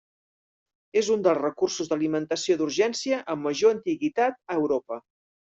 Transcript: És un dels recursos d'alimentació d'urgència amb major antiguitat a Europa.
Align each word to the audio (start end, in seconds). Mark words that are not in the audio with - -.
És 1.01 1.11
un 1.15 1.25
dels 1.27 1.39
recursos 1.39 1.91
d'alimentació 1.91 2.57
d'urgència 2.63 3.21
amb 3.35 3.47
major 3.51 3.77
antiguitat 3.79 4.43
a 4.55 4.59
Europa. 4.65 5.01